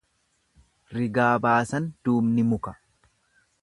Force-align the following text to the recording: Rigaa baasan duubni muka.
Rigaa 0.97 1.29
baasan 1.45 1.87
duubni 2.09 2.51
muka. 2.55 2.79